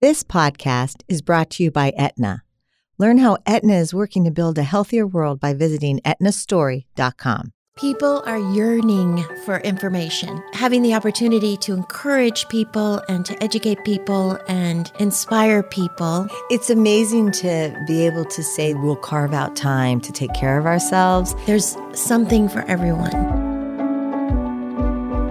[0.00, 2.44] This podcast is brought to you by Aetna.
[2.98, 7.50] Learn how Aetna is working to build a healthier world by visiting aetnastory.com.
[7.76, 10.40] People are yearning for information.
[10.52, 16.28] Having the opportunity to encourage people and to educate people and inspire people.
[16.48, 20.66] It's amazing to be able to say we'll carve out time to take care of
[20.66, 21.34] ourselves.
[21.44, 23.47] There's something for everyone.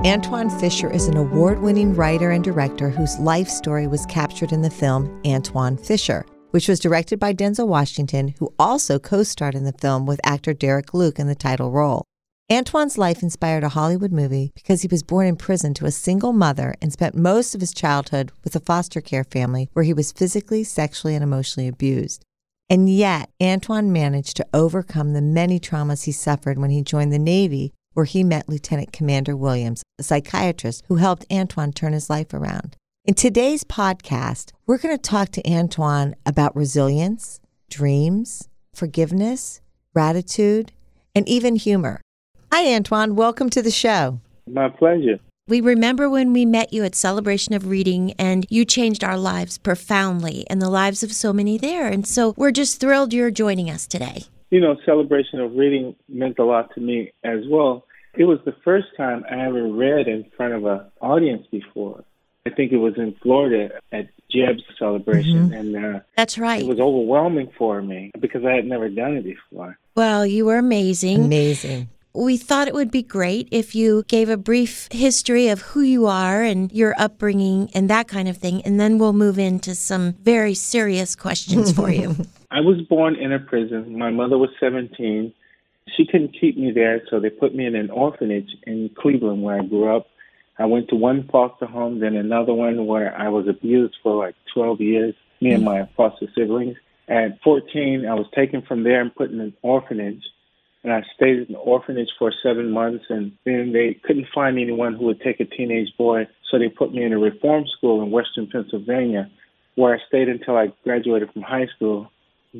[0.06, 4.62] Antwone Fisher is an award winning writer and director whose life story was captured in
[4.62, 9.64] the film Antwone Fisher, which was directed by Denzel Washington, who also co starred in
[9.64, 12.06] the film with actor Derek Luke in the title role.
[12.48, 16.32] Antwone's life inspired a Hollywood movie because he was born in prison to a single
[16.32, 20.12] mother and spent most of his childhood with a foster care family where he was
[20.12, 22.24] physically, sexually, and emotionally abused.
[22.70, 27.20] And yet, Antwone managed to overcome the many traumas he suffered when he joined the
[27.20, 32.32] Navy, where he met Lieutenant Commander Williams, a psychiatrist who helped Antwone turn his life
[32.32, 32.76] around.
[33.06, 37.40] In today's podcast, we're going to talk to Antwone about resilience,
[37.72, 39.62] dreams, forgiveness,
[39.96, 40.74] gratitude,
[41.16, 42.00] and even humor.
[42.52, 43.16] Hi, Antwone.
[43.16, 44.20] Welcome to the show.
[44.46, 45.18] My pleasure.
[45.48, 49.58] We remember when we met you at Celebration of Reading, and you changed our lives
[49.58, 51.88] profoundly and the lives of so many there.
[51.88, 54.26] And so we're just thrilled you're joining us today.
[54.50, 57.86] You know, Celebration of Reading meant a lot to me as well.
[58.16, 62.04] It was the first time I ever read in front of an audience before.
[62.46, 65.54] I think it was in Florida at Jeb's celebration, mm-hmm.
[65.54, 66.62] and uh, that's right.
[66.62, 69.78] It was overwhelming for me because I had never done it before.
[69.96, 71.26] Well, you were amazing.
[71.26, 75.82] Amazing we thought it would be great if you gave a brief history of who
[75.82, 79.76] you are and your upbringing and that kind of thing, and then we'll move into
[79.76, 82.16] some very serious questions for you.
[82.50, 83.98] I was born in a prison.
[83.98, 85.34] My mother was 17.
[85.96, 89.60] She couldn't keep me there, so they put me in an orphanage in Cleveland where
[89.60, 90.08] I grew up.
[90.60, 94.36] I went to one foster home, then another one where I was abused for like
[94.54, 96.78] 12 years, me and my foster siblings.
[97.08, 100.24] At 14, I was taken from there and put in an orphanage
[100.88, 104.94] and I stayed in an orphanage for seven months, and then they couldn't find anyone
[104.94, 108.10] who would take a teenage boy, so they put me in a reform school in
[108.10, 109.30] Western Pennsylvania,
[109.76, 112.10] where I stayed until I graduated from high school.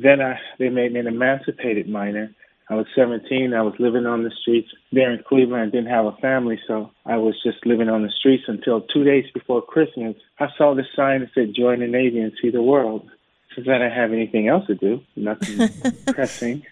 [0.02, 2.34] Then I, they made me an emancipated minor.
[2.70, 3.54] I was 17.
[3.54, 5.62] I was living on the streets there in Cleveland.
[5.62, 9.04] I didn't have a family, so I was just living on the streets until two
[9.04, 10.16] days before Christmas.
[10.38, 13.08] I saw the sign that said, Join the Navy and see the world.
[13.54, 15.70] Since I didn't have anything else to do, nothing
[16.06, 16.62] pressing.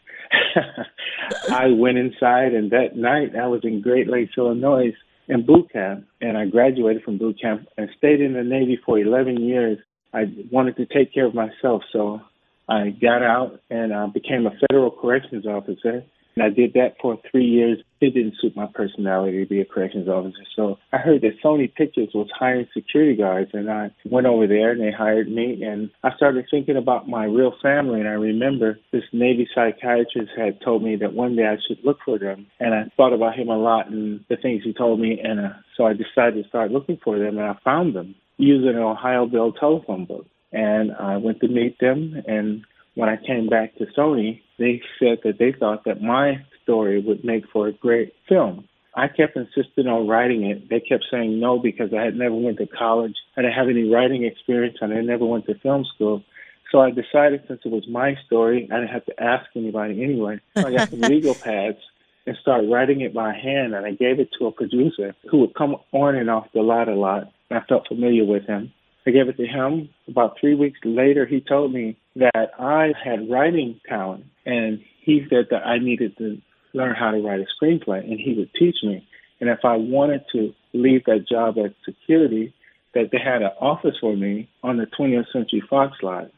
[1.50, 4.92] I went inside, and that night I was in Great Lakes, Illinois,
[5.28, 8.98] in boot camp, and I graduated from boot camp and stayed in the Navy for
[8.98, 9.78] 11 years.
[10.12, 12.20] I wanted to take care of myself, so
[12.68, 16.04] I got out and uh, became a federal corrections officer.
[16.36, 17.78] And I did that for three years.
[18.00, 20.44] It didn't suit my personality to be a corrections officer.
[20.54, 24.72] So I heard that Sony Pictures was hiring security guards, and I went over there
[24.72, 25.62] and they hired me.
[25.62, 28.00] And I started thinking about my real family.
[28.00, 31.98] And I remember this Navy psychiatrist had told me that one day I should look
[32.04, 32.46] for them.
[32.60, 35.18] And I thought about him a lot and the things he told me.
[35.22, 38.76] And uh, so I decided to start looking for them, and I found them using
[38.76, 40.26] an Ohio Bell telephone book.
[40.56, 42.64] And I went to meet them and
[42.96, 47.24] when I came back to Sony, they said that they thought that my story would
[47.24, 48.66] make for a great film.
[48.94, 50.70] I kept insisting on writing it.
[50.70, 53.14] They kept saying no because I had never went to college.
[53.36, 56.24] I didn't have any writing experience and I never went to film school.
[56.72, 60.40] So I decided since it was my story, I didn't have to ask anybody anyway.
[60.54, 61.78] So I got some legal pads
[62.26, 65.54] and started writing it by hand and I gave it to a producer who would
[65.54, 67.30] come on and off the lot a lot.
[67.50, 68.72] I felt familiar with him.
[69.06, 69.88] I gave it to him.
[70.08, 75.46] About three weeks later, he told me that I had writing talent, and he said
[75.50, 76.40] that I needed to
[76.74, 79.06] learn how to write a screenplay, and he would teach me.
[79.40, 82.52] And if I wanted to leave that job at security,
[82.94, 86.30] that they had an office for me on the 20th Century Fox lot.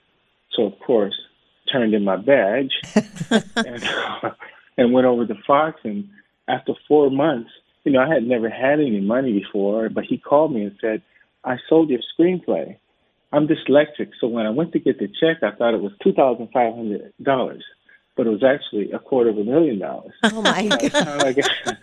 [0.52, 1.14] So of course,
[1.72, 2.72] turned in my badge
[3.30, 3.88] and,
[4.76, 5.80] and went over to Fox.
[5.84, 6.08] And
[6.48, 7.50] after four months,
[7.84, 11.02] you know, I had never had any money before, but he called me and said,
[11.44, 12.76] I sold your screenplay.
[13.32, 16.12] I'm dyslexic, so when I went to get the check, I thought it was two
[16.12, 17.62] thousand five hundred dollars,
[18.16, 20.12] but it was actually a quarter of a million dollars.
[20.24, 20.80] Oh my god!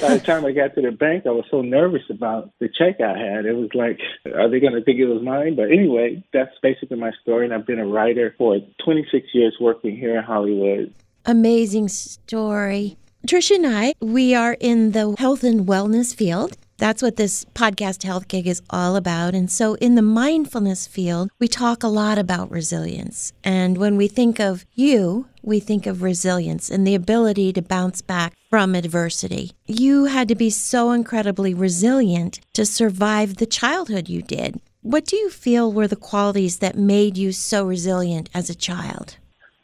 [0.00, 3.00] by, the time I got to the bank, I was so nervous about the check
[3.00, 3.46] I had.
[3.46, 4.00] It was like,
[4.34, 5.54] are they going to think it was mine?
[5.54, 9.96] But anyway, that's basically my story, and I've been a writer for 26 years, working
[9.96, 10.92] here in Hollywood.
[11.26, 12.96] Amazing story.
[13.26, 16.58] Trisha and I, we are in the health and wellness field.
[16.78, 19.34] That's what this podcast health gig is all about.
[19.34, 23.32] And so, in the mindfulness field, we talk a lot about resilience.
[23.44, 28.02] And when we think of you, we think of resilience and the ability to bounce
[28.02, 29.52] back from adversity.
[29.66, 34.60] You had to be so incredibly resilient to survive the childhood you did.
[34.82, 39.16] What do you feel were the qualities that made you so resilient as a child?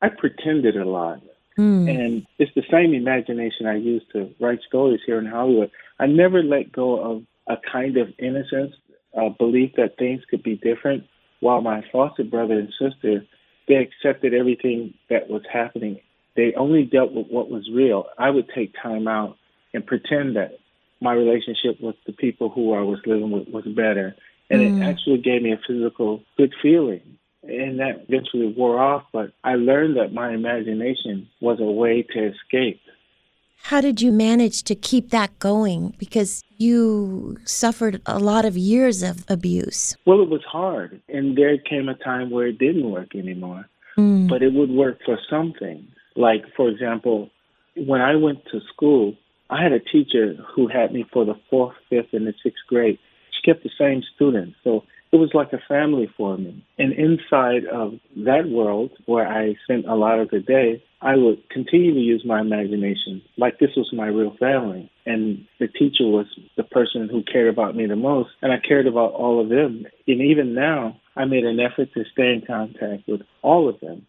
[0.03, 1.21] I pretended a lot.
[1.59, 1.91] Mm.
[1.91, 5.71] And it's the same imagination I use to write stories here in Hollywood.
[6.01, 8.75] I never let go of a kind of innocence,
[9.15, 11.05] a belief that things could be different,
[11.41, 13.25] while my foster brother and sister,
[13.69, 16.01] they accepted everything that was happening.
[16.37, 18.07] They only dealt with what was real.
[18.19, 19.37] I would take time out
[19.75, 20.59] and pretend that
[21.03, 24.17] my relationship with the people who I was living with was better.
[24.49, 24.67] And Mm.
[24.67, 29.05] it actually gave me a physical good feeling and that eventually wore off.
[29.13, 32.81] But I learned that my imagination was a way to escape.
[33.63, 35.95] How did you manage to keep that going?
[35.99, 39.97] Because you suffered a lot of years of abuse.
[40.07, 43.69] Well, it was hard, and there came a time where it didn't work anymore.
[43.97, 44.29] Mm.
[44.29, 45.89] But it would work for some things.
[46.17, 47.31] Like, for example,
[47.77, 49.15] when I went to school,
[49.51, 52.99] I had a teacher who had me for the fourth, fifth, and the sixth grade.
[53.33, 54.57] She kept the same students.
[54.65, 56.65] So it was like a family for me.
[56.79, 61.49] And inside of that world where I spent a lot of the day, I would
[61.51, 64.91] continue to use my imagination like this was my real family.
[65.07, 66.27] And the teacher was
[66.57, 68.31] the person who cared about me the most.
[68.41, 69.87] And I cared about all of them.
[70.07, 74.07] And even now, I made an effort to stay in contact with all of them.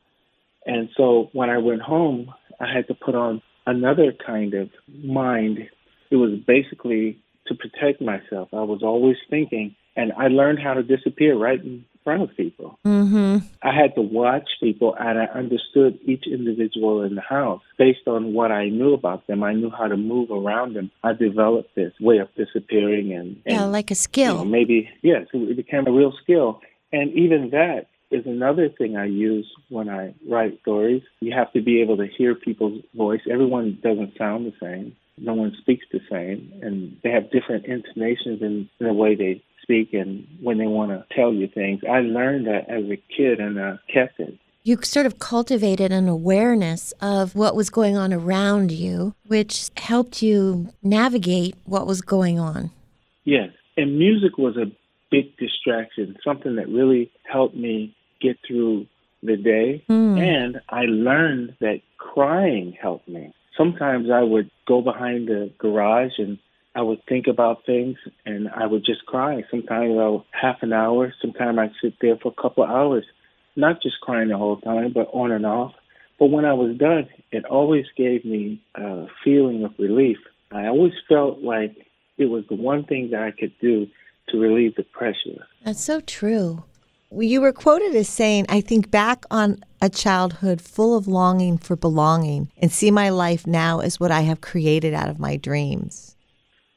[0.65, 4.69] And so when I went home, I had to put on another kind of
[5.03, 5.59] mind.
[6.11, 7.17] It was basically
[7.47, 8.49] to protect myself.
[8.53, 12.79] I was always thinking, and I learned how to disappear right in front of people.
[12.83, 18.07] hmm I had to watch people, and I understood each individual in the house based
[18.07, 19.43] on what I knew about them.
[19.43, 20.89] I knew how to move around them.
[21.03, 24.35] I developed this way of disappearing, and, and Yeah, like a you skill.
[24.37, 26.61] know, maybe yes, it became a real skill.
[26.91, 31.03] And even that is another thing I use when I write stories.
[31.21, 33.21] You have to be able to hear people's voice.
[33.31, 34.95] Everyone doesn't sound the same.
[35.17, 39.43] No one speaks the same, and they have different intonations in, in the way they
[39.61, 41.81] speak and when they want to tell you things.
[41.89, 44.37] I learned that as a kid, and uh, kept it.
[44.63, 50.21] You sort of cultivated an awareness of what was going on around you, which helped
[50.21, 52.69] you navigate what was going on.
[53.23, 54.71] Yes, and music was a
[55.09, 58.85] big distraction, something that really helped me get through
[59.23, 59.83] the day.
[59.89, 60.19] Mm.
[60.19, 63.33] And I learned that crying helped me.
[63.57, 66.37] Sometimes I would go behind the garage and
[66.73, 69.43] I would think about things and I would just cry.
[69.51, 73.03] Sometimes I'll half an hour, sometimes I'd sit there for a couple of hours,
[73.55, 75.73] not just crying the whole time, but on and off.
[76.17, 80.17] But when I was done, it always gave me a feeling of relief.
[80.51, 81.75] I always felt like
[82.17, 83.87] it was the one thing that I could do
[84.29, 85.45] to relieve the pressure.
[85.65, 86.63] That's so true.
[87.11, 91.75] You were quoted as saying, I think back on a childhood full of longing for
[91.75, 96.15] belonging and see my life now as what I have created out of my dreams.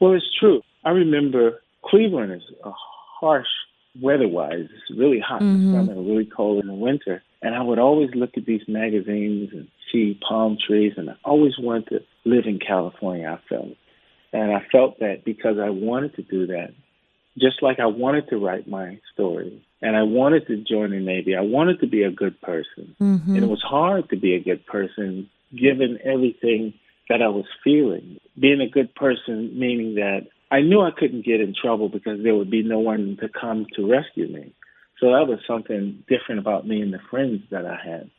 [0.04, 0.60] Well, it's true.
[0.84, 3.48] I remember Cleveland is a harsh
[4.02, 4.68] weather-wise.
[4.70, 5.70] It's really hot in Mhm.
[5.70, 7.22] the summer, really cold in the winter.
[7.40, 11.58] And I would always look at these magazines and see palm trees, and I always
[11.58, 13.76] wanted to live in California, I felt.
[14.34, 16.74] And I felt that because I wanted to do that,
[17.38, 21.34] just like I wanted to write my story, and I wanted to join the Navy.
[21.34, 22.94] I wanted to be a good person.
[22.98, 26.74] hmm And it was hard to be a good person given everything
[27.08, 28.18] that I was feeling.
[28.38, 32.34] Being a good person meaning that I knew I couldn't get in trouble because there
[32.34, 34.54] would be no one to come to rescue me.
[35.00, 38.10] So that was something different about me and the friends that I had.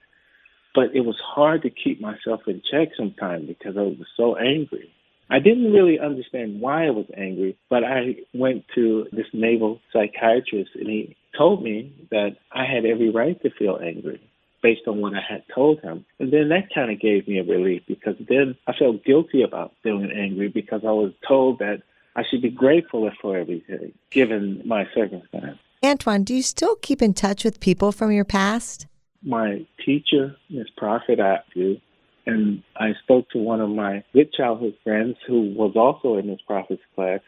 [0.74, 4.92] But it was hard to keep myself in check sometimes because I was so angry.
[5.30, 10.72] I didn't really understand why I was angry, but I went to this naval psychiatrist
[10.76, 14.22] and he told me that I had every right to feel angry
[14.66, 16.04] based on what I had told him.
[16.20, 19.74] And then that kind of gave me a relief because then I felt guilty about
[19.84, 21.84] feeling angry because I was told that
[22.16, 25.60] I should be grateful for everything given my circumstance.
[25.84, 28.88] Antwone, do you still keep in touch with people from your past?
[29.22, 31.78] My teacher, Miss Prophet, I do.
[32.26, 36.42] And I spoke to one of my good childhood friends who was also in Miss
[36.48, 37.20] Prophet's class.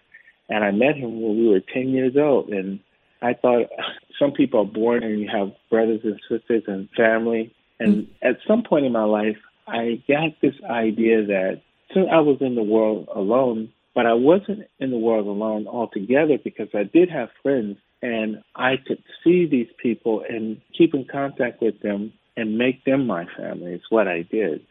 [0.50, 2.50] And I met him when we were 10 years old.
[2.50, 2.80] And
[3.22, 3.68] I thought
[4.20, 7.54] some people are born and you have brothers and sisters and family.
[7.80, 8.08] And mm.
[8.22, 11.62] at some point in my life, I got this idea that
[11.94, 16.38] since I was in the world alone, but I wasn't in the world alone altogether
[16.44, 21.62] because I did have friends and I could see these people and keep in contact
[21.62, 23.74] with them and make them my family.
[23.74, 24.62] It's what I did.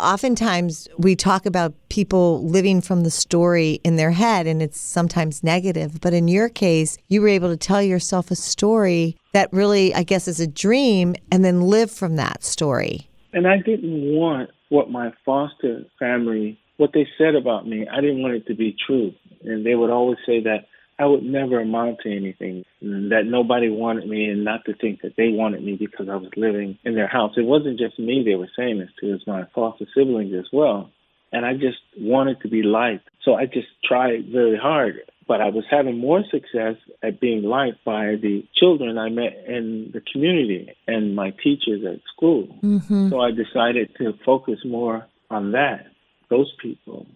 [0.00, 5.44] Oftentimes, we talk about people living from the story in their head, and it's sometimes
[5.44, 6.00] negative.
[6.00, 10.02] But in your case, you were able to tell yourself a story that really, I
[10.02, 13.10] guess, is a dream and then live from that story.
[13.34, 18.22] And I didn't want what my foster family, what they said about me, I didn't
[18.22, 19.12] want it to be true.
[19.44, 20.64] And they would always say that
[21.02, 25.16] I would never amount to anything, that nobody wanted me and not to think that
[25.16, 27.32] they wanted me because I was living in their house.
[27.36, 30.46] It wasn't just me they were saying this to, it was my foster siblings as
[30.52, 30.90] well.
[31.32, 33.08] And I just wanted to be liked.
[33.24, 35.00] So I just tried very hard.
[35.26, 39.90] But I was having more success at being liked by the children I met in
[39.92, 42.46] the community and my teachers at school.
[42.62, 43.10] Mm-hmm.
[43.10, 45.86] So I decided to focus more on that,
[46.30, 47.06] those people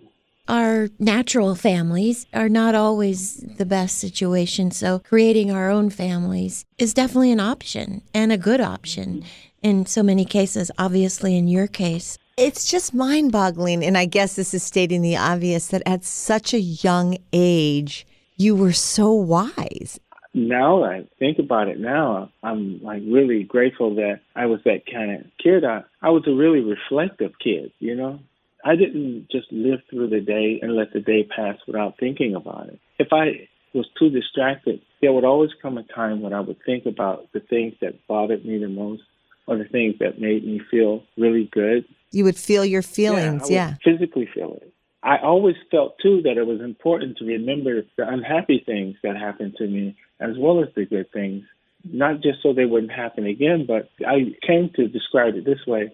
[0.49, 4.71] our natural families are not always the best situation.
[4.71, 9.25] So, creating our own families is definitely an option and a good option
[9.63, 12.19] in so many cases, obviously, in your case.
[12.37, 13.85] It's just mind boggling.
[13.85, 18.55] And I guess this is stating the obvious that at such a young age, you
[18.55, 19.99] were so wise.
[20.35, 25.13] Now I think about it now, I'm like really grateful that I was that kind
[25.13, 25.65] of kid.
[25.65, 28.21] I, I was a really reflective kid, you know?
[28.65, 32.69] I didn't just live through the day and let the day pass without thinking about
[32.69, 32.81] it.
[32.99, 36.87] If I was too distracted, there would always come a time when I would think
[36.87, 39.03] about the things that bothered me the most
[39.47, 41.85] or the things that made me feel really good.
[42.11, 43.71] You would feel your feelings, yeah.
[43.71, 43.75] yeah.
[43.85, 44.73] Physically feel it.
[45.03, 49.55] I always felt too that it was important to remember the unhappy things that happened
[49.59, 51.45] to me as well as the good things,
[51.85, 55.93] not just so they wouldn't happen again, but I came to describe it this way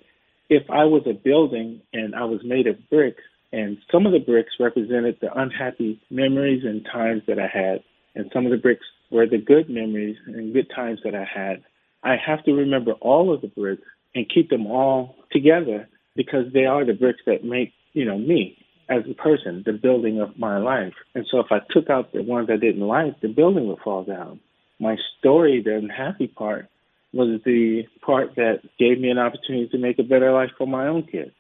[0.53, 4.19] if I was a building and I was made of bricks, and some of the
[4.19, 7.83] bricks represented the unhappy memories and times that I had,
[8.15, 11.63] and some of the bricks were the good memories and good times that I had,
[12.03, 13.83] I have to remember all of the bricks
[14.15, 18.59] and keep them all together because they are the bricks that make, you know, me
[18.91, 20.93] as a person, the building of my life.
[21.15, 24.05] And so if I took out the ones I didn't like, the building would fall
[24.05, 24.41] down.
[24.79, 26.69] My story, the unhappy part,
[27.13, 30.87] was the part that gave me an opportunity to make a better life for my
[30.87, 31.33] own kids.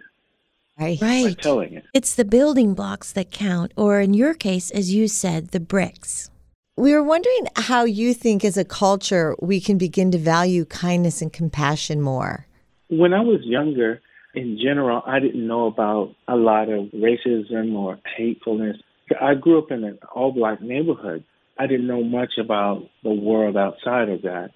[0.78, 1.00] Right.
[1.00, 1.38] Right.
[1.38, 1.84] telling it.
[1.94, 6.30] It's the building blocks that count, or in your case, as you said, the bricks.
[6.76, 11.20] We were wondering how you think, as a culture, we can begin to value kindness
[11.20, 12.46] and compassion more.
[12.88, 14.00] When I was younger,
[14.34, 18.78] in general, I didn't know about a lot of racism or hatefulness.
[19.20, 21.24] I grew up in an all black neighborhood.
[21.58, 24.52] I didn't know much about the world outside of that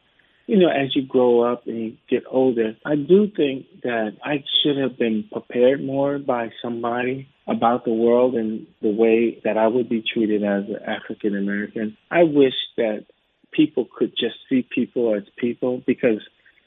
[0.46, 4.44] you know, as you grow up and you get older, I do think that I
[4.62, 9.66] should have been prepared more by somebody about the world and the way that I
[9.66, 11.96] would be treated as an African American.
[12.10, 13.06] I wish that
[13.52, 16.20] people could just see people as people because,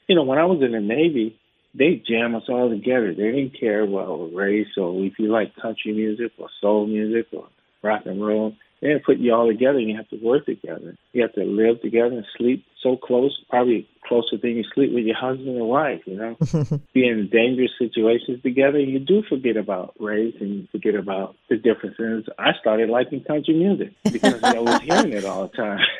[0.08, 1.38] you know, when I was in the Navy,
[1.74, 3.14] they jam us all together.
[3.14, 7.48] They didn't care about race or if you like country music or soul music or
[7.82, 8.56] rock and roll.
[8.80, 10.96] They put you all together and you have to work together.
[11.12, 15.04] You have to live together and sleep so close, probably closer than you sleep with
[15.04, 16.36] your husband and wife, you know.
[16.94, 21.56] Be in dangerous situations together, you do forget about race and you forget about the
[21.56, 22.26] differences.
[22.38, 25.80] I started liking country music because I was hearing it all the time.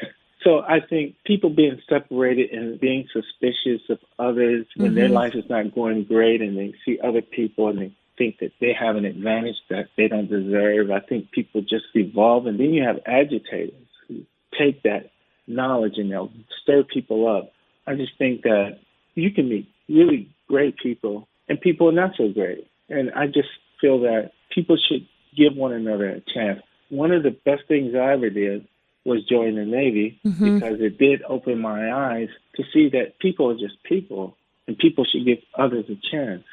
[0.43, 4.95] So I think people being separated and being suspicious of others when mm-hmm.
[4.95, 8.53] their life is not going great and they see other people and they think that
[8.61, 10.91] they have an advantage that they don't deserve.
[10.91, 14.27] I think people just evolve, and then you have agitators who
[14.59, 15.11] take that
[15.47, 16.31] knowledge and they'll
[16.63, 17.53] stir people up.
[17.87, 18.79] I just think that
[19.15, 22.69] you can meet really great people and people are not so great.
[22.91, 23.49] And I just
[23.81, 26.61] feel that people should give one another a chance.
[26.91, 28.67] One of the best things I ever did
[29.05, 30.59] was join the Navy mm-hmm.
[30.59, 34.37] because it did open my eyes to see that people are just people
[34.67, 36.45] and people should give others a chance.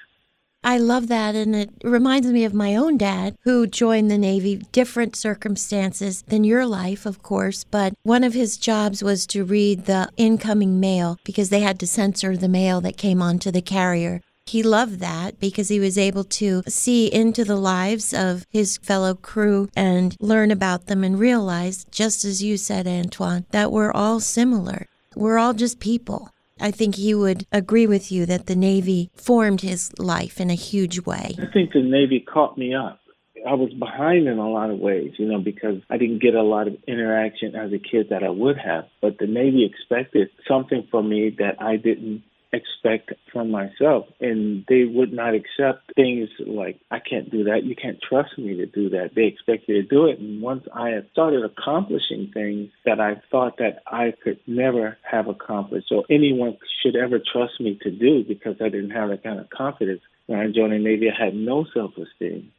[0.67, 1.33] I love that.
[1.33, 6.43] And it reminds me of my own dad who joined the Navy, different circumstances than
[6.43, 7.63] your life, of course.
[7.63, 11.87] But one of his jobs was to read the incoming mail because they had to
[11.87, 14.19] censor the mail that came onto the carrier.
[14.45, 19.15] He loved that because he was able to see into the lives of his fellow
[19.15, 24.19] crew and learn about them and realize, just as you said, Antwone, that we're all
[24.19, 24.87] similar.
[25.15, 26.29] We're all just people.
[26.59, 30.55] I think he would agree with you that the Navy formed his life in a
[30.55, 31.35] huge way.
[31.39, 32.99] I think the Navy caught me up.
[33.47, 36.41] I was behind in a lot of ways, you know, because I didn't get a
[36.41, 38.85] lot of interaction as a kid that I would have.
[39.01, 42.23] But the Navy expected something from me that I didn't
[42.53, 44.05] expect from myself.
[44.19, 47.63] And they would not accept things like, I can't do that.
[47.63, 49.11] You can't trust me to do that.
[49.15, 50.19] They expect you to do it.
[50.19, 55.27] And once I had started accomplishing things that I thought that I could never have
[55.27, 59.39] accomplished or anyone should ever trust me to do because I didn't have that kind
[59.39, 60.01] of confidence.
[60.27, 62.51] When I joined the Navy, I had no self-esteem.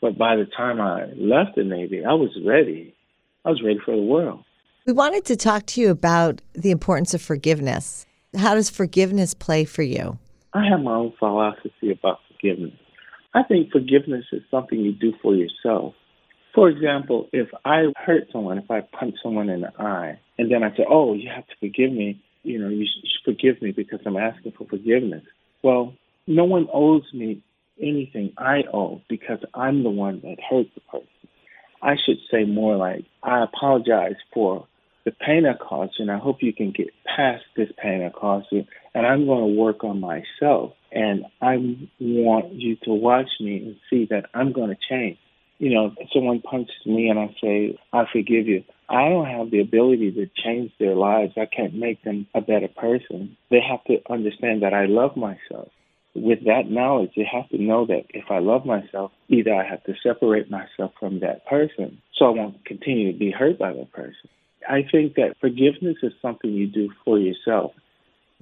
[0.00, 2.94] But by the time I left the Navy, I was ready.
[3.44, 4.44] I was ready for the world.
[4.86, 8.06] We wanted to talk to you about the importance of forgiveness.
[8.36, 10.18] How does forgiveness play for you?
[10.54, 12.78] I have my own philosophy about forgiveness.
[13.34, 15.94] I think forgiveness is something you do for yourself.
[16.54, 20.62] For example, if I hurt someone, if I punch someone in the eye, and then
[20.62, 24.00] I say, "Oh, you have to forgive me," you know, you should forgive me because
[24.04, 25.24] I'm asking for forgiveness.
[25.62, 25.94] Well,
[26.26, 27.42] no one owes me
[27.80, 31.08] anything I owe because I'm the one that hurt the person.
[31.82, 34.66] I should say more like, I apologize for
[35.10, 38.10] the pain I caused you, and I hope you can get past this pain I
[38.10, 38.64] caused you,
[38.94, 40.72] and I'm going to work on myself.
[40.92, 41.56] And I
[42.00, 45.18] want you to watch me and see that I'm going to change.
[45.58, 48.64] You know, someone punches me and I say, I forgive you.
[48.88, 51.34] I don't have the ability to change their lives.
[51.36, 53.36] I can't make them a better person.
[53.50, 55.68] They have to understand that I love myself
[56.14, 59.84] with that knowledge, they have to know that if I love myself, either I have
[59.84, 63.92] to separate myself from that person so I won't continue to be hurt by that
[63.92, 64.28] person.
[64.68, 67.72] I think that forgiveness is something you do for yourself.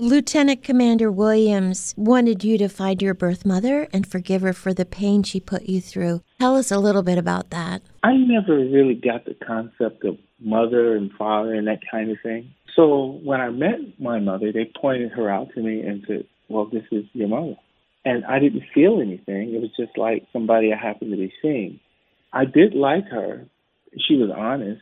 [0.00, 4.87] Lieutenant Commander Williams wanted you to find your birth mother and forgive her for the
[4.87, 6.22] pain she put you through.
[6.38, 7.82] Tell us a little bit about that.
[8.04, 12.54] I never really got the concept of mother and father and that kind of thing.
[12.76, 16.66] So when I met my mother, they pointed her out to me and said, well,
[16.66, 17.56] this is your mother.
[18.04, 19.52] And I didn't feel anything.
[19.52, 21.80] It was just like somebody I happened to be seeing.
[22.32, 23.46] I did like her.
[24.06, 24.80] She was honest.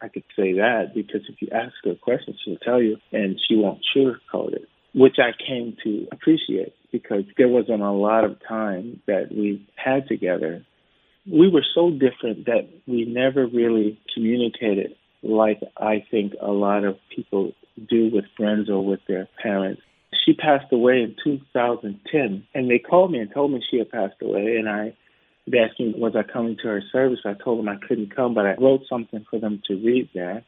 [0.00, 3.40] I could say that because if you ask her a question, she'll tell you and
[3.48, 8.36] she won't sugarcoat it, which I came to appreciate because there wasn't a lot of
[8.46, 10.64] time that we had together.
[11.26, 16.96] We were so different that we never really communicated like I think a lot of
[17.14, 17.52] people
[17.88, 19.80] do with friends or with their parents
[20.24, 24.20] she passed away in 2010, and they called me and told me she had passed
[24.22, 24.94] away, and I
[25.46, 27.20] they asked me was I coming to her service.
[27.24, 30.42] I told them I couldn't come, but I wrote something for them to read there.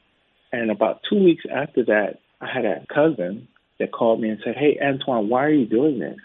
[0.53, 3.49] And about two weeks after that, I had a cousin
[3.79, 6.19] that called me and said, "Hey, Antwone, why are you doing this?"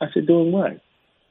[0.00, 0.80] I said, "Doing what?"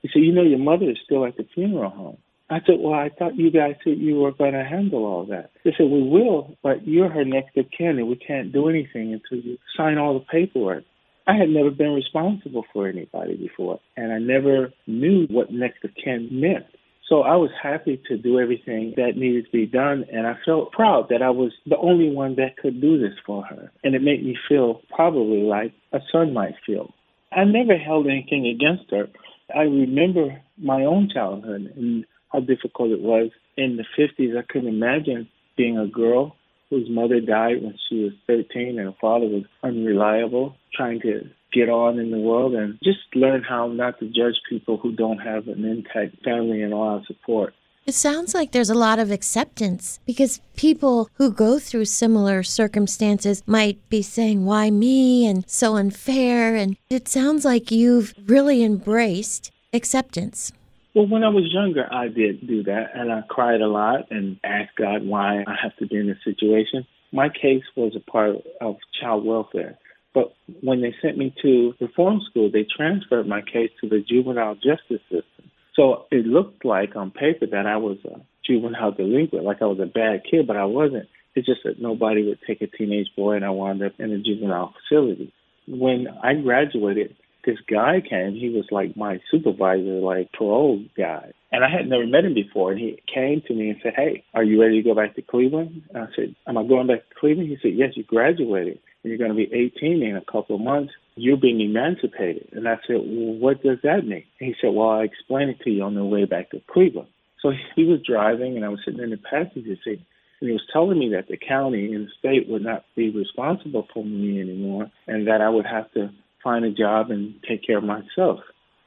[0.02, 2.18] He said, "You know, your mother is still at the funeral home."
[2.50, 5.50] I said, "Well, I thought you guys said you were going to handle all that."
[5.64, 9.14] They said, "We will, but you're her next of kin, and we can't do anything
[9.14, 10.84] until you sign all the paperwork."
[11.26, 15.96] I had never been responsible for anybody before, and I never knew what next of
[15.96, 16.66] kin meant.
[17.14, 20.72] So I was happy to do everything that needed to be done, and I felt
[20.72, 23.72] proud that I was the only one that could do this for her.
[23.84, 26.92] And it made me feel probably like a son might feel.
[27.32, 29.10] I never held anything against her.
[29.56, 33.30] I remember my own childhood and how difficult it was.
[33.58, 36.36] In the 50s, I couldn't imagine being a girl
[36.72, 41.70] whose mother died when she was 13 and her father was unreliable, trying to get
[41.70, 45.48] on in the world and just learn how not to judge people who don't have
[45.48, 47.54] an intact family and a lot of support.
[47.86, 53.44] It sounds like there's a lot of acceptance because people who go through similar circumstances
[53.46, 55.28] might be saying, Why me?
[55.28, 56.56] and so unfair.
[56.56, 60.54] And it sounds like you've really embraced acceptance.
[60.96, 64.40] Well, when I was younger, I did do that, and I cried a lot and
[64.44, 66.86] asked God why I have to be in this situation.
[67.12, 69.78] My case was a part of child welfare.
[70.14, 74.56] But when they sent me to reform school, they transferred my case to the juvenile
[74.56, 75.52] justice system.
[75.76, 79.80] So it looked like on paper that I was a juvenile delinquent, like I was
[79.80, 81.10] a bad kid, but I wasn't.
[81.36, 84.20] It's just that nobody would take a teenage boy, and I wound up in a
[84.20, 85.34] juvenile facility.
[85.68, 88.36] When I graduated, this guy came.
[88.36, 91.32] He was like my supervisor, like parole guy.
[91.52, 92.72] And I had never met him before.
[92.72, 95.22] And he came to me and said, Hey, are you ready to go back to
[95.22, 95.84] Cleveland?
[95.90, 97.50] And I said, Am I going back to Cleveland?
[97.50, 100.94] He said, Yes, you graduated you're going to be 18 in a couple of months.
[101.16, 102.50] You're being emancipated.
[102.54, 104.24] And I said, Well, what does that mean?
[104.40, 107.10] And he said, Well, I'll explain it to you on the way back to Cleveland.
[107.42, 110.02] So he was driving and I was sitting in the passenger seat.
[110.40, 113.88] And he was telling me that the county and the state would not be responsible
[113.94, 116.10] for me anymore and that I would have to
[116.44, 118.40] find a job and take care of myself.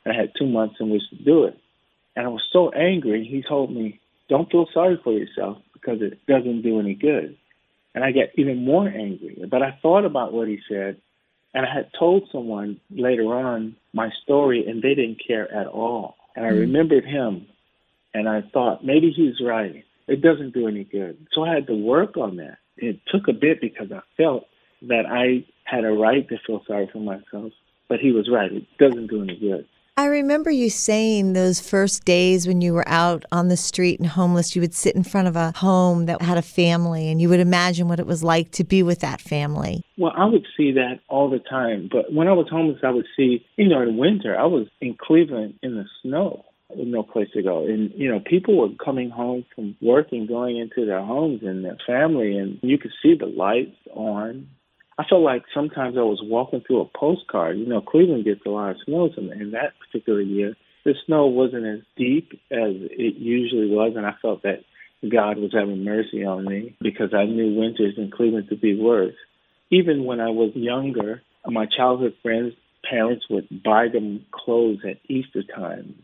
[0.07, 1.59] I had two months in which to do it.
[2.15, 6.19] And I was so angry, he told me, don't feel sorry for yourself because it
[6.27, 7.37] doesn't do any good.
[7.97, 9.43] And I get even more angry.
[9.51, 10.99] But I thought about what he said,
[11.55, 16.17] and I had told someone later on my story, and they didn't care at all.
[16.37, 16.61] And I mm-hmm.
[16.61, 17.47] remembered him,
[18.13, 19.83] and I thought, maybe he's right.
[20.07, 21.27] It doesn't do any good.
[21.33, 22.59] So I had to work on that.
[22.77, 24.47] It took a bit because I felt
[24.83, 27.53] that I had a right to feel sorry for myself.
[27.89, 28.53] But he was right.
[28.53, 29.67] It doesn't do any good.
[29.99, 34.07] I remember you saying those first days when you were out on the street and
[34.07, 37.31] homeless, you would sit in front of a home that had a family and you
[37.31, 39.83] would imagine what it was like to be with that family.
[39.97, 41.89] Well, I would see that all the time.
[41.91, 44.99] But when I was homeless, I would see, you know, in winter, I was in
[45.01, 47.65] Cleveland in the snow with no place to go.
[47.65, 51.65] And, you know, people were coming home from work and going into their homes and
[51.65, 54.49] their family, and you could see the lights on
[54.99, 57.59] I felt like sometimes I was walking through a postcard.
[57.59, 61.27] You know, Cleveland gets a lot of snows, and in that particular year, the snow
[61.27, 64.65] wasn't as deep as it usually was, and I felt that
[65.07, 69.15] God was having mercy on me because I knew winters in Cleveland to be worse.
[69.71, 72.55] Even when I was younger, my childhood friends'
[72.89, 75.97] parents would buy them clothes at Easter time.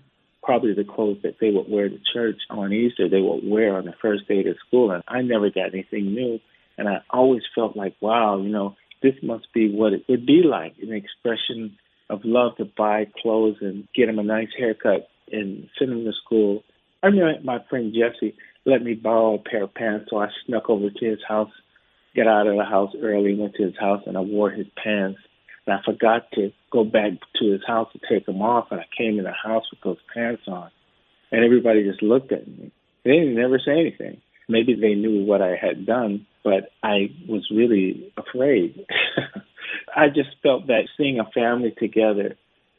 [0.42, 3.84] Probably the clothes that they would wear to church on Easter, they would wear on
[3.84, 4.90] the first day of school.
[4.90, 6.40] And I never got anything new.
[6.76, 10.42] And I always felt like, wow, you know, this must be what it would be
[10.44, 11.76] like an expression
[12.08, 16.12] of love to buy clothes and get him a nice haircut and send him to
[16.24, 16.62] school.
[17.02, 18.34] I remember my friend Jesse
[18.64, 21.50] let me borrow a pair of pants, so I snuck over to his house,
[22.14, 25.18] got out of the house early, went to his house, and I wore his pants.
[25.66, 28.86] And I forgot to go back to his house to take them off, and I
[28.96, 30.70] came in the house with those pants on.
[31.30, 32.70] And everybody just looked at me.
[33.04, 34.20] They didn't never say anything.
[34.48, 38.84] Maybe they knew what I had done, but I was really afraid.
[39.96, 42.36] I just felt that seeing a family together,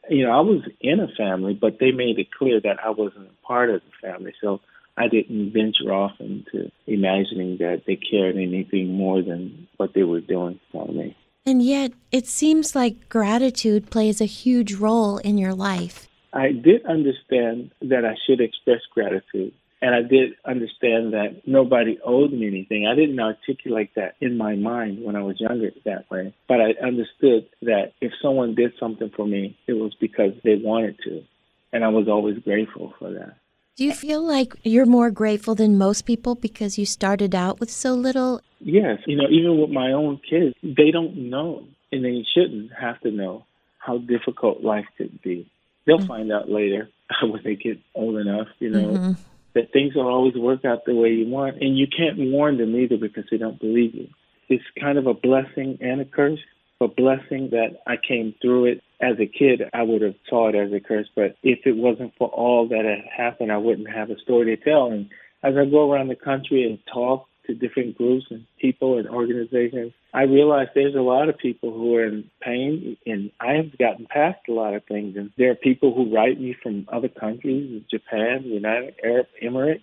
[0.08, 3.28] you know, I was in a family, but they made it clear that I wasn't
[3.28, 4.34] a part of the family.
[4.40, 4.60] So
[4.96, 10.20] I didn't venture off into imagining that they cared anything more than what they were
[10.20, 11.16] doing for me.
[11.46, 16.08] And yet, it seems like gratitude plays a huge role in your life.
[16.32, 19.52] I did understand that I should express gratitude
[19.84, 22.86] and I did understand that nobody owed me anything.
[22.86, 26.34] I didn't articulate that in my mind when I was younger that way.
[26.48, 30.96] But I understood that if someone did something for me, it was because they wanted
[31.04, 31.22] to.
[31.70, 33.36] And I was always grateful for that.
[33.76, 37.70] Do you feel like you're more grateful than most people because you started out with
[37.70, 38.40] so little?
[38.60, 39.00] Yes.
[39.06, 43.10] You know, even with my own kids, they don't know, and they shouldn't have to
[43.10, 43.44] know
[43.80, 45.46] how difficult life could be.
[45.84, 46.06] They'll mm-hmm.
[46.06, 46.88] find out later
[47.22, 48.88] when they get old enough, you know.
[48.88, 49.12] Mm-hmm
[49.54, 52.74] that things don't always work out the way you want, and you can't warn them
[52.76, 54.08] either because they don't believe you.
[54.48, 56.40] It's kind of a blessing and a curse.
[56.80, 60.54] A blessing that I came through it as a kid, I would have saw it
[60.54, 61.08] as a curse.
[61.14, 64.62] But if it wasn't for all that had happened, I wouldn't have a story to
[64.62, 64.90] tell.
[64.90, 65.08] And
[65.42, 69.92] as I go around the country and talk to different groups and people and organizations,
[70.12, 74.06] I realize there's a lot of people who are in pain, and I have gotten
[74.06, 75.16] past a lot of things.
[75.16, 79.82] And there are people who write me from other countries, Japan, United Arab Emirates,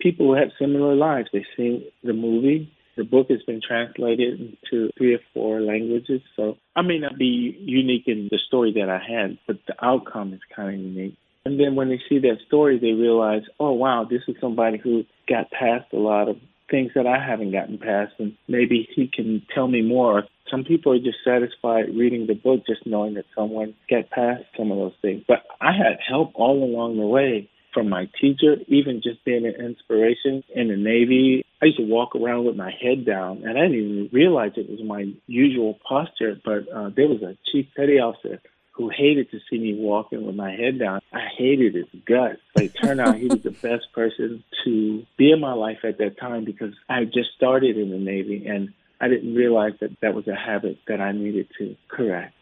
[0.00, 1.28] people who have similar lives.
[1.32, 2.72] They've seen the movie.
[2.96, 6.20] The book has been translated into three or four languages.
[6.36, 10.32] So I may not be unique in the story that I had, but the outcome
[10.32, 11.16] is kind of unique.
[11.44, 15.04] And then when they see that story, they realize, oh, wow, this is somebody who
[15.28, 16.36] got past a lot of
[16.74, 20.24] things that I haven't gotten past, and maybe he can tell me more.
[20.50, 24.72] Some people are just satisfied reading the book, just knowing that someone got past some
[24.72, 25.22] of those things.
[25.28, 29.54] But I had help all along the way from my teacher, even just being an
[29.64, 31.44] inspiration in the Navy.
[31.62, 34.68] I used to walk around with my head down, and I didn't even realize it
[34.68, 36.40] was my usual posture.
[36.44, 38.40] But uh, there was a chief petty officer
[38.74, 41.00] who hated to see me walking with my head down.
[41.12, 42.40] I hated his guts.
[42.54, 45.98] But it turned out he was the best person to be in my life at
[45.98, 50.14] that time because I just started in the Navy and I didn't realize that that
[50.14, 52.34] was a habit that I needed to correct.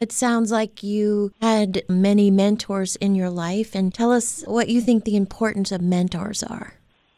[0.00, 3.74] It sounds like you had many mentors in your life.
[3.74, 6.74] And tell us what you think the importance of mentors are.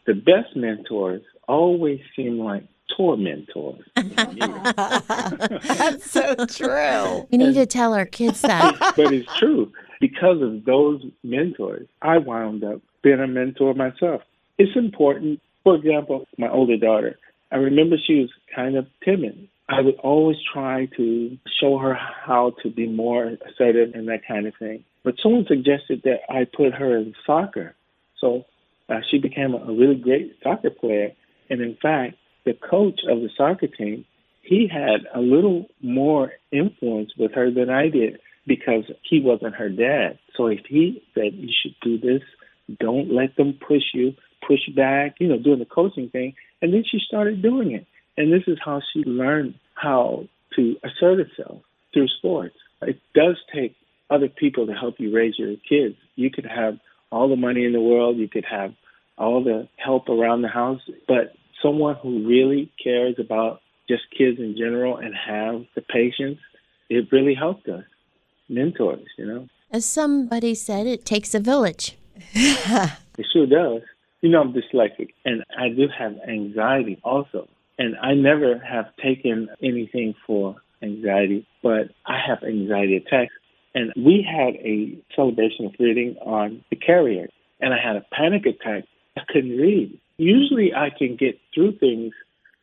[0.06, 2.64] The best mentors always seem like
[2.96, 3.82] tormentors.
[3.96, 7.26] That's so true.
[7.30, 8.76] We need to tell our kids that.
[8.96, 9.72] but it's true.
[10.00, 14.22] Because of those mentors, I wound up being a mentor myself.
[14.58, 15.40] It's important.
[15.64, 17.18] For example, my older daughter,
[17.50, 19.48] I remember she was kind of timid.
[19.68, 24.46] I would always try to show her how to be more assertive and that kind
[24.46, 24.84] of thing.
[25.02, 27.74] But someone suggested that I put her in soccer.
[28.20, 28.44] So
[28.88, 31.12] uh, she became a really great soccer player.
[31.50, 34.06] And in fact, the coach of the soccer team,
[34.40, 39.68] he had a little more influence with her than I did because he wasn't her
[39.68, 40.18] dad.
[40.36, 42.22] So if he said you should do this,
[42.78, 44.14] don't let them push you,
[44.46, 47.86] push back, you know, doing the coaching thing, and then she started doing it.
[48.16, 51.60] And this is how she learned how to assert herself
[51.92, 52.54] through sports.
[52.82, 53.74] It does take
[54.08, 55.96] other people to help you raise your kids.
[56.14, 56.78] You could have
[57.10, 58.72] all the money in the world, you could have
[59.18, 64.56] all the help around the house, but someone who really cares about just kids in
[64.56, 66.38] general and have the patience,
[66.88, 67.84] it really helped us.
[68.48, 69.48] Mentors, you know.
[69.72, 71.96] As somebody said, it takes a village.
[72.32, 73.82] it sure does.
[74.20, 77.48] You know, I'm dyslexic and I do have anxiety also.
[77.78, 83.34] And I never have taken anything for anxiety, but I have anxiety attacks.
[83.74, 87.28] And we had a celebration of reading on the carrier,
[87.60, 88.84] and I had a panic attack.
[89.18, 90.00] I couldn't read.
[90.18, 92.12] Usually I can get through things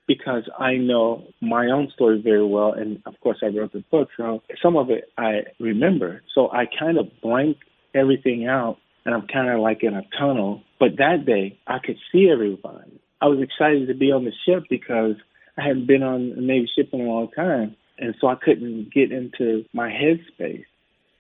[0.07, 2.73] because I know my own story very well.
[2.73, 4.09] And of course, I wrote the book.
[4.17, 6.21] So some of it I remember.
[6.33, 7.57] So I kind of blank
[7.95, 10.61] everything out and I'm kind of like in a tunnel.
[10.79, 12.99] But that day, I could see everyone.
[13.21, 15.15] I was excited to be on the ship because
[15.57, 17.75] I hadn't been on a Navy ship in a long time.
[17.97, 20.65] And so I couldn't get into my headspace.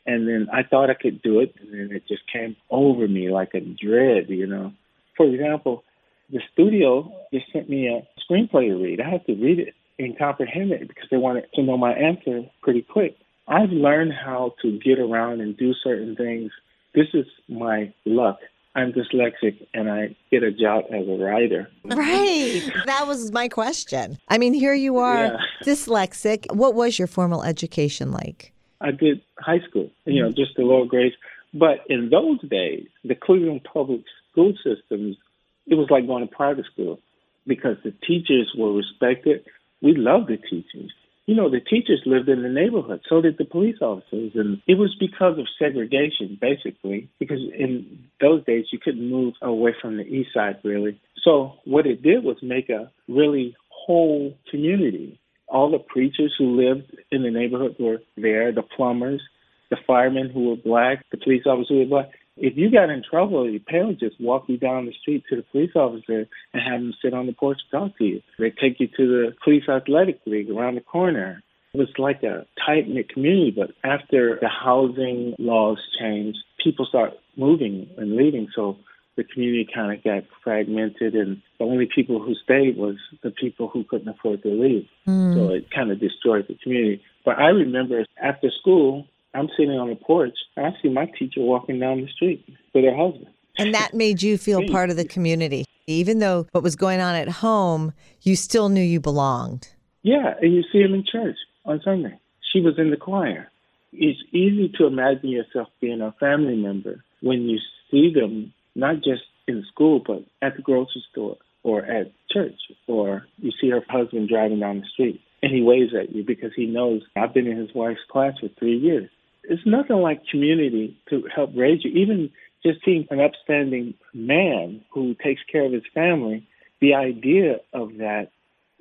[0.05, 3.29] And then I thought I could do it, and then it just came over me
[3.29, 4.73] like a dread, you know.
[5.15, 5.85] For example,
[6.29, 9.01] the studio just sent me a screenplay to read.
[9.01, 12.41] I had to read it and comprehend it because they wanted to know my answer
[12.61, 13.15] pretty quick.
[13.47, 16.51] I've learned how to get around and do certain things.
[16.95, 18.37] This is my luck.
[18.75, 21.69] I'm dyslexic and I get a job as a writer.
[21.85, 22.63] Right.
[22.85, 24.17] that was my question.
[24.29, 25.37] I mean, here you are, Yeah.
[25.63, 26.51] dyslexic.
[26.55, 28.51] What was your formal education like?
[28.81, 31.15] I did high school, you know, just the lower grades.
[31.53, 35.17] But in those days, the Cleveland public school systems,
[35.67, 36.99] it was like going to private school
[37.47, 39.45] because the teachers were respected.
[39.81, 40.91] We loved the teachers.
[41.25, 44.33] You know, the teachers lived in the neighborhood, so did the police officers.
[44.35, 49.73] And it was because of segregation, basically, because in those days you couldn't move away
[49.81, 50.99] from the east side, really.
[51.23, 55.19] So what it did was make a really whole community.
[55.47, 59.21] All the preachers who lived in the neighborhood were there, the plumbers,
[59.69, 62.09] the firemen who were black, the police officers who were black.
[62.35, 65.43] If you got in trouble, your parents just walk you down the street to the
[65.51, 68.21] police officer and have them sit on the porch and talk to you.
[68.39, 71.43] They take you to the police athletic league around the corner.
[71.73, 77.13] It was like a tight knit community, but after the housing laws changed, people start
[77.35, 78.47] moving and leaving.
[78.55, 78.77] So
[79.15, 83.67] the community kind of got fragmented, and the only people who stayed was the people
[83.67, 84.87] who couldn't afford to leave.
[85.05, 85.33] Hmm.
[85.33, 87.01] So it kind of destroyed the community.
[87.25, 91.41] But I remember after school, I'm sitting on the porch, and I see my teacher
[91.41, 93.27] walking down the street with her husband.
[93.57, 95.65] And that made you feel part of the community.
[95.87, 99.69] Even though what was going on at home, you still knew you belonged.
[100.01, 102.19] Yeah, and you see him in church on Sunday.
[102.51, 103.49] She was in the choir.
[103.91, 107.59] It's easy to imagine yourself being a family member when you
[107.91, 113.25] see them not just in school, but at the grocery store or at church, or
[113.37, 116.65] you see her husband driving down the street and he waves at you because he
[116.65, 119.09] knows I've been in his wife's class for three years.
[119.43, 121.91] It's nothing like community to help raise you.
[121.91, 122.31] Even
[122.65, 126.47] just seeing an upstanding man who takes care of his family,
[126.79, 128.29] the idea of that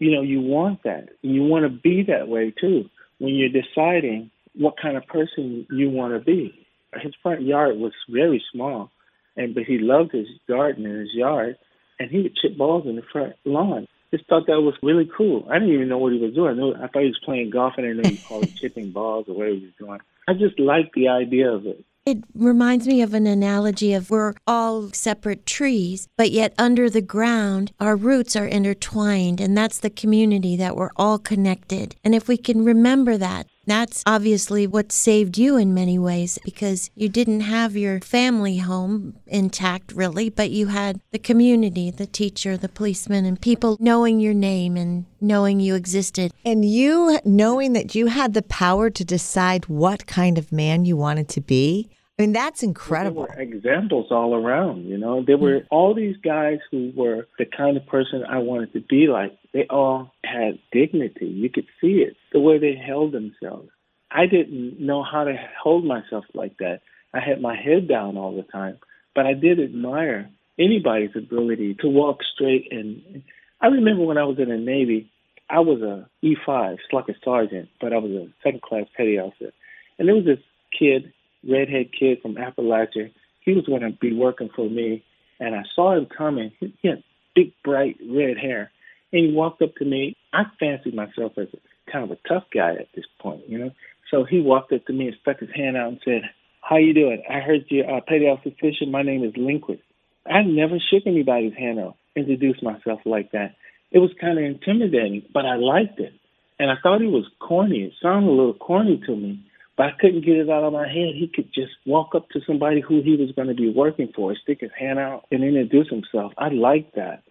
[0.02, 1.10] you know, you want that.
[1.22, 5.90] You want to be that way too when you're deciding what kind of person you
[5.90, 6.66] want to be.
[7.00, 8.90] His front yard was very small,
[9.36, 11.56] and but he loved his garden and his yard,
[12.00, 13.86] and he would chip balls in the front lawn.
[14.10, 15.46] Just thought that was really cool.
[15.48, 16.58] I didn't even know what he was doing.
[16.60, 19.36] I, thought he was playing golf, and I didn't know he called chipping balls or
[19.36, 20.00] whatever he was doing.
[20.28, 21.84] I just like the idea of it.
[22.04, 27.00] It reminds me of an analogy of we're all separate trees, but yet under the
[27.00, 31.94] ground, our roots are intertwined, and that's the community that we're all connected.
[32.02, 36.90] And if we can remember that, that's obviously what saved you in many ways because
[36.96, 42.56] you didn't have your family home intact, really, but you had the community, the teacher,
[42.56, 46.32] the policeman, and people knowing your name and knowing you existed.
[46.44, 50.96] And you knowing that you had the power to decide what kind of man you
[50.96, 51.88] wanted to be.
[52.22, 53.26] I mean, that's incredible.
[53.26, 55.24] There were examples all around, you know.
[55.26, 55.66] There were mm.
[55.72, 59.36] all these guys who were the kind of person I wanted to be like.
[59.52, 61.26] They all had dignity.
[61.26, 63.70] You could see it, the way they held themselves.
[64.12, 66.82] I didn't know how to hold myself like that.
[67.12, 68.78] I had my head down all the time,
[69.16, 70.30] but I did admire
[70.60, 72.68] anybody's ability to walk straight.
[72.70, 73.24] And
[73.60, 75.10] I remember when I was in the Navy,
[75.50, 79.18] I was a E5, it's like a sergeant, but I was a second class petty
[79.18, 79.50] officer.
[79.98, 80.38] And there was this
[80.78, 81.12] kid
[81.48, 83.12] redhead kid from Appalachia.
[83.40, 85.04] He was going to be working for me,
[85.40, 86.52] and I saw him coming.
[86.60, 87.02] He had
[87.34, 88.70] big, bright red hair,
[89.12, 90.16] and he walked up to me.
[90.32, 91.48] I fancied myself as
[91.90, 93.70] kind of a tough guy at this point, you know.
[94.10, 96.22] So he walked up to me and stuck his hand out and said,
[96.60, 97.22] "How you doing?
[97.28, 98.00] I heard you uh,
[98.30, 98.86] officer Fisher.
[98.86, 99.80] My name is Linquist.
[100.26, 103.56] I never shook anybody's hand out, introduced myself like that.
[103.90, 106.12] It was kind of intimidating, but I liked it,
[106.58, 107.82] and I thought he was corny.
[107.84, 109.40] It sounded a little corny to me
[109.82, 111.14] I couldn't get it out of my head.
[111.14, 114.34] He could just walk up to somebody who he was going to be working for,
[114.36, 116.32] stick his hand out, and introduce himself.
[116.38, 117.22] I liked that,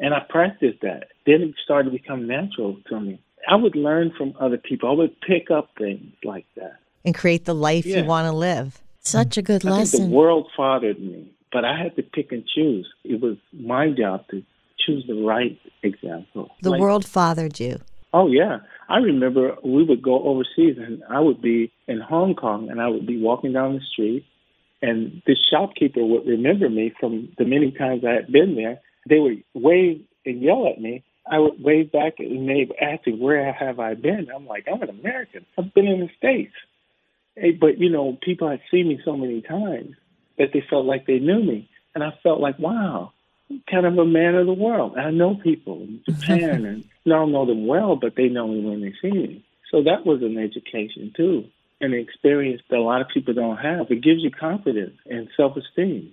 [0.00, 1.08] and I practiced that.
[1.26, 3.20] Then it started to become natural to me.
[3.48, 4.88] I would learn from other people.
[4.90, 6.76] I would pick up things like that.
[7.04, 7.98] And create the life Yeah.
[7.98, 8.80] you want to live.
[9.00, 10.10] Such a good I think lesson.
[10.10, 12.88] the world fathered me, but I had to pick and choose.
[13.04, 14.42] It was my job to
[14.78, 16.52] choose the right example.
[16.62, 17.80] The Like- world fathered you.
[18.12, 22.68] Oh yeah, I remember we would go overseas, and I would be in Hong Kong,
[22.70, 24.26] and I would be walking down the street,
[24.82, 28.80] and the shopkeeper would remember me from the many times I had been there.
[29.08, 31.04] They would wave and yell at me.
[31.30, 34.66] I would wave back, and they would ask me, "Where have I been?" I'm like,
[34.68, 35.46] "I'm an American.
[35.56, 36.54] I've been in the states."
[37.34, 39.94] Hey, but you know, people had seen me so many times
[40.38, 41.68] that they felt like they knew me.
[41.94, 43.12] And I felt like, wow,
[43.50, 44.96] I'm kind of a man of the world.
[44.96, 48.60] I know people in Japan, and I don't know them well, but they know me
[48.64, 49.44] when they see me.
[49.70, 51.44] So that was an education too,
[51.80, 53.90] an experience that a lot of people don't have.
[53.90, 56.12] It gives you confidence and self-esteem.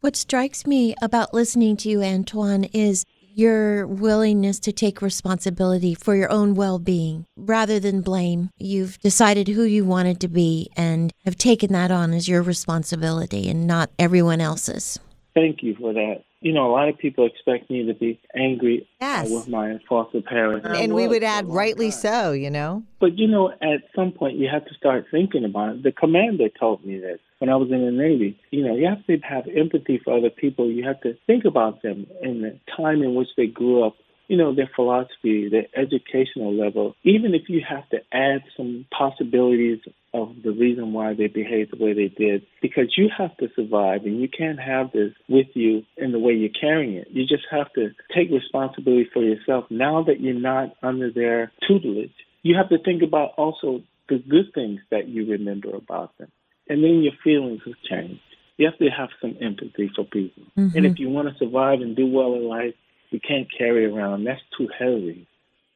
[0.00, 3.04] What strikes me about listening to you, Antwone, is
[3.34, 8.50] your willingness to take responsibility for your own well being rather than blame.
[8.58, 13.48] You've decided who you wanted to be and have taken that on as your responsibility
[13.48, 14.98] and not everyone else's.
[15.34, 16.24] Thank you for that.
[16.40, 19.28] You know, a lot of people expect me to be angry Yes.
[19.30, 20.66] with my foster parents.
[20.68, 22.00] And I we would add, rightly time.
[22.00, 22.84] so, you know?
[23.00, 25.82] But you know, at some point you have to start thinking about it.
[25.82, 28.38] The commander told me this when I was in the Navy.
[28.50, 30.70] You know, you have to have empathy for other people.
[30.70, 33.96] You have to think about them and the time in which they grew up.
[34.28, 36.94] You know, their philosophy, their educational level.
[37.02, 39.80] Even if you have to add some possibilities
[40.14, 44.04] of the reason why they behaved the way they did, because you have to survive
[44.04, 47.08] and you can't have this with you in the way you're carrying it.
[47.10, 52.12] You just have to take responsibility for yourself now that you're not under their tutelage
[52.42, 56.30] you have to think about also the good things that you remember about them.
[56.68, 58.20] And then your feelings have changed.
[58.56, 60.44] You have to have some empathy for people.
[60.56, 60.84] And mm-hmm.
[60.84, 62.74] if you want to survive and do well in life,
[63.10, 64.24] you can't carry around.
[64.24, 65.26] That's too heavy.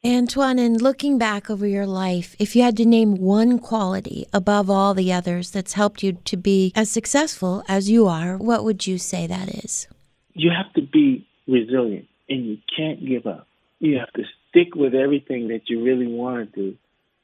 [0.05, 4.69] Antwone, in looking back over your life, if you had to name one quality above
[4.69, 8.85] all the others that's helped you to be as successful as you are, what would
[8.85, 9.87] you say that is?
[10.35, 13.47] You have to be resilient and you can't give up.
[13.79, 16.77] You have to stick with everything that you really want to do.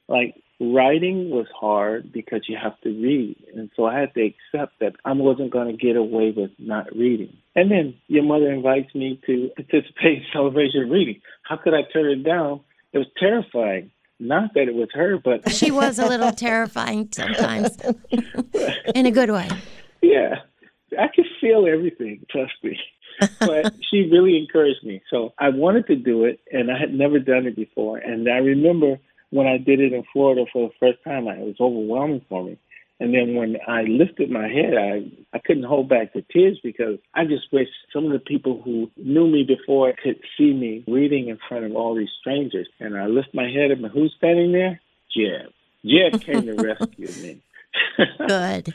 [0.07, 3.37] Like writing was hard because you have to read.
[3.55, 6.95] And so I had to accept that I wasn't going to get away with not
[6.97, 7.37] reading.
[7.55, 11.21] And then your mother invites me to participate in celebration reading.
[11.43, 12.61] How could I turn it down?
[12.93, 13.91] It was terrifying.
[14.21, 17.77] Not that it was her, but She was a little terrifying sometimes,
[18.95, 19.49] in a good way.
[20.03, 20.41] yeah,
[20.99, 22.27] I could feel everything.
[22.29, 22.77] Trust me.
[23.41, 25.03] but she really encouraged me.
[25.11, 27.99] So I wanted to do it, and I had never done it before.
[27.99, 28.99] And I remember
[29.31, 32.59] when I did it in Florida for the first time, it was overwhelming for me.
[33.01, 36.99] And then when I lifted my head, I I couldn't hold back the tears because
[37.15, 41.29] I just wish some of the people who knew me before could see me reading
[41.29, 42.69] in front of all these strangers.
[42.81, 44.81] And I lift my head and who's standing there?
[45.17, 45.53] Jeb.
[45.85, 47.43] Jeb came to rescue me.
[48.27, 48.75] Good.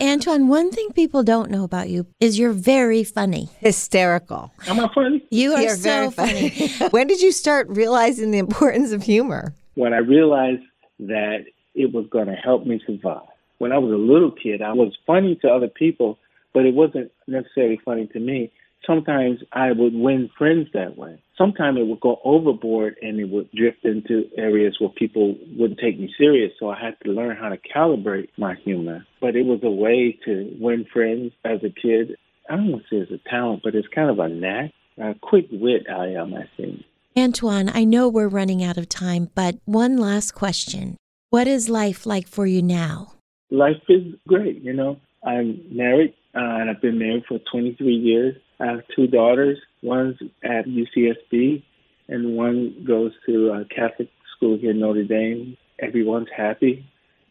[0.00, 3.48] Antwone, one thing people don't know about you is you're very funny.
[3.58, 4.52] Hysterical.
[4.68, 5.26] Am I funny?
[5.30, 6.68] You are You're so very funny.
[6.90, 9.54] when did you start realizing the importance of humor?
[9.78, 10.64] When I realized
[10.98, 11.44] that
[11.76, 13.28] it was going to help me survive.
[13.58, 16.18] When I was a little kid, I was funny to other people,
[16.52, 18.50] but it wasn't necessarily funny to me.
[18.84, 21.22] Sometimes I would win friends that way.
[21.36, 26.00] Sometimes it would go overboard and it would drift into areas where people wouldn't take
[26.00, 26.52] me serious.
[26.58, 29.06] So I had to learn how to calibrate my humor.
[29.20, 32.16] But it was a way to win friends as a kid.
[32.50, 34.72] I don't want to say it's a talent, but it's kind of a knack.
[35.00, 36.82] A quick wit I am, I think.
[37.18, 40.96] Antwone, I know we're running out of time, but one last question.
[41.30, 43.18] What is life like for you now?
[43.50, 44.62] life is great.
[44.62, 48.36] You know, I'm married uh, and I've been married for 23 years.
[48.60, 49.58] I have two daughters.
[49.82, 51.62] One's at UCSB
[52.08, 55.56] and one goes to a Catholic school here in Notre Dame.
[55.80, 56.84] Everyone's happy.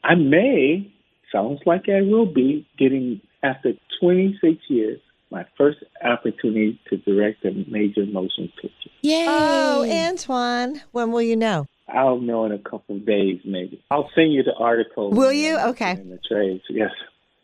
[0.03, 0.91] I may,
[1.31, 4.99] sounds like I will be, getting, after 26 years,
[5.31, 8.89] my first opportunity to direct a major motion picture.
[9.01, 9.25] Yay!
[9.27, 11.67] Oh, Antwone, when will you know?
[11.89, 13.83] I'll know in a couple of days, maybe.
[13.91, 15.11] I'll send you the article.
[15.11, 15.57] Will you?
[15.57, 15.91] Okay.
[15.91, 16.91] In the trades, yes.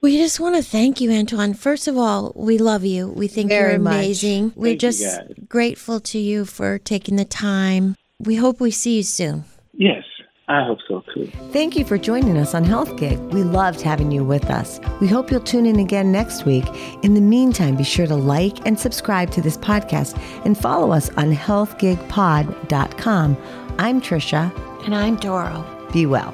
[0.02, 1.54] we just want to thank you, Antwone.
[1.54, 3.08] First of all, we love you.
[3.08, 3.84] We think Very you're amazing.
[3.84, 3.96] much.
[3.96, 4.54] amazing.
[4.56, 7.96] We're Thank just grateful to you for taking the time.
[8.20, 9.46] We hope we see you soon.
[9.74, 10.04] Yes,
[10.48, 11.30] I hope so too.
[11.52, 13.18] Thank you for joining us on Health Gig.
[13.32, 14.82] We loved having you with us.
[15.00, 16.66] We hope you'll tune in again next week.
[17.02, 21.10] In the meantime, be sure to like and subscribe to this podcast and follow us
[21.12, 23.38] on healthgigpod.com.
[23.80, 24.86] I'm Trisha.
[24.86, 25.66] And I'm Doro.
[25.94, 26.34] Be well.